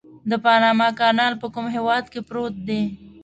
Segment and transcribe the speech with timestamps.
[0.29, 2.81] د پانامي کانال په کوم هېواد کې پروت دی؟